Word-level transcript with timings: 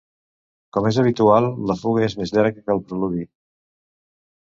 Com 0.77 0.87
és 0.91 0.97
habitual, 1.03 1.51
la 1.73 1.77
fuga 1.83 2.07
és 2.09 2.17
més 2.23 2.35
llarga 2.39 2.67
que 2.67 2.77
el 2.79 2.85
preludi. 2.91 3.31